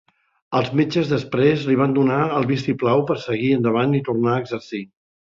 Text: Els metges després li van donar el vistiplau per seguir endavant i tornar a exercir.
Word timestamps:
Els 0.59 0.69
metges 0.77 1.09
després 1.09 1.65
li 1.71 1.75
van 1.81 1.93
donar 1.97 2.21
el 2.37 2.47
vistiplau 2.51 3.03
per 3.11 3.17
seguir 3.25 3.51
endavant 3.57 3.93
i 3.99 4.01
tornar 4.09 4.33
a 4.37 4.39
exercir. 4.45 4.81